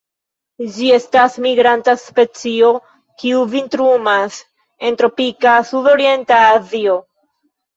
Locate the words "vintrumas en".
3.53-4.99